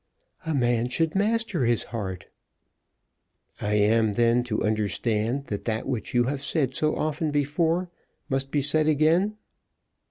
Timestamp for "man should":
0.55-1.13